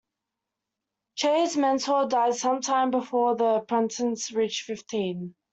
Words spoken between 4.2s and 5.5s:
reached fifteen.